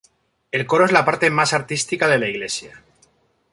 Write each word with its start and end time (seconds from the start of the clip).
El 0.51 0.65
coro 0.65 0.85
es 0.85 0.91
la 0.91 1.05
parte 1.05 1.29
más 1.29 1.53
artística 1.53 2.07
de 2.07 2.17
la 2.17 2.27
iglesia. 2.27 2.81